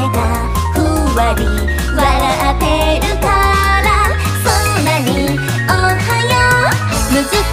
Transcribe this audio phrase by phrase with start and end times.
[0.00, 0.80] がふ
[1.16, 2.02] わり笑
[2.50, 2.64] って
[3.06, 3.26] るか
[3.82, 3.88] ら
[4.42, 5.94] そんなにおは
[6.24, 6.34] よ
[7.40, 7.43] う。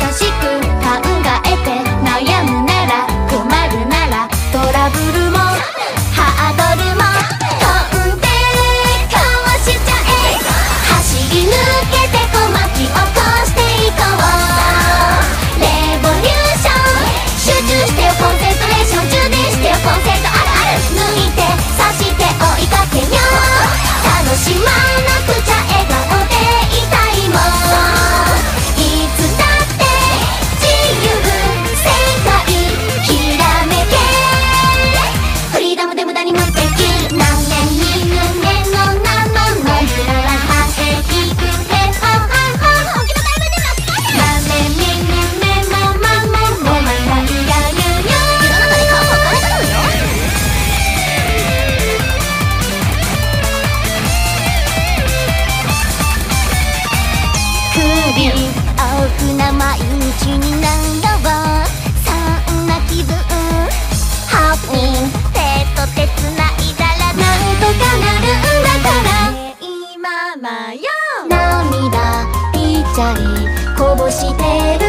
[59.22, 61.28] 楽な毎日になろう
[62.04, 62.10] そ
[62.54, 63.14] んな気分。
[64.28, 65.38] ハッピー手
[65.76, 69.14] と手つないだらなんとかなるんだから。
[69.62, 70.02] 今
[70.42, 70.82] まよ
[71.30, 73.22] 涙ぴっちゃり
[73.78, 74.81] こぼして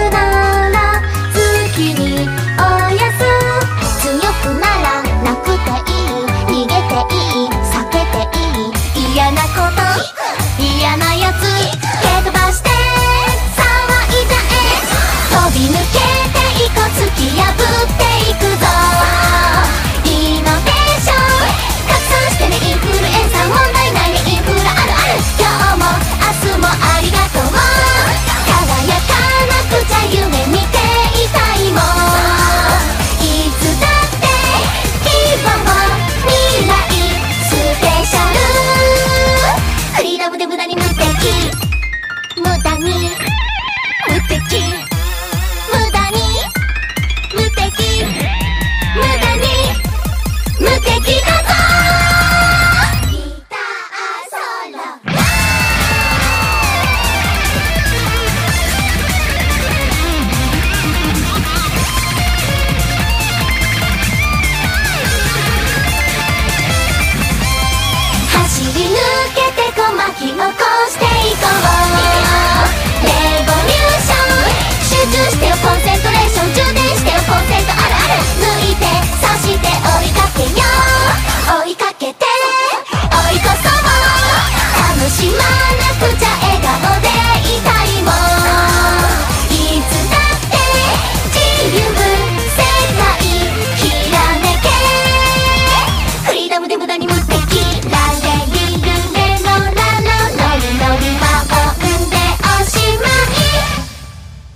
[42.82, 43.16] me
[44.08, 44.91] with the key.